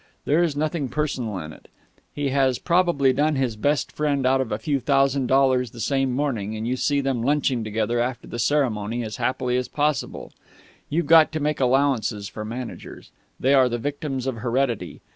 There 0.25 0.41
is 0.41 0.55
nothing 0.55 0.89
personal 0.89 1.37
in 1.37 1.53
it. 1.53 1.67
He 2.11 2.29
has 2.29 2.57
probably 2.57 3.13
done 3.13 3.35
his 3.35 3.55
best 3.55 3.91
friend 3.91 4.25
out 4.25 4.41
of 4.41 4.51
a 4.51 4.57
few 4.57 4.79
thousand 4.79 5.27
dollars 5.27 5.69
the 5.69 5.79
same 5.79 6.11
morning, 6.11 6.55
and 6.55 6.67
you 6.67 6.75
see 6.75 7.01
them 7.01 7.21
lunching 7.21 7.63
together 7.63 7.99
after 7.99 8.25
the 8.25 8.39
ceremony 8.39 9.03
as 9.03 9.17
happily 9.17 9.57
as 9.57 9.67
possible. 9.67 10.31
You've 10.89 11.05
got 11.05 11.31
to 11.33 11.39
make 11.39 11.59
allowances 11.59 12.27
for 12.29 12.43
managers. 12.43 13.11
They 13.39 13.53
are 13.53 13.69
the 13.69 13.77
victims 13.77 14.25
of 14.25 14.37
heredity. 14.37 15.01